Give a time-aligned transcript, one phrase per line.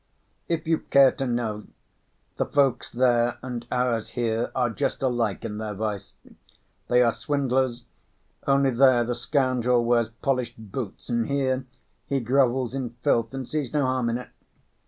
[0.47, 1.65] "If you care to know,
[2.37, 6.15] the folks there and ours here are just alike in their vice.
[6.87, 7.85] They are swindlers,
[8.47, 11.67] only there the scoundrel wears polished boots and here
[12.07, 14.29] he grovels in filth and sees no harm in it.